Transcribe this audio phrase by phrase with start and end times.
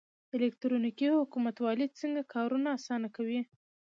[0.35, 3.41] الکترونیکي حکومتولي څنګه کارونه اسانه کوي؟